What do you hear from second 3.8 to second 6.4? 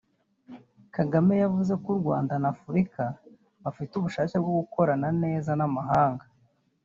ubushake bwo gukorana neza n’amahanga